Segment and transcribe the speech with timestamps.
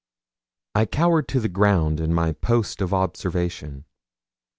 [0.73, 3.85] I cowered to the ground in my post of observation.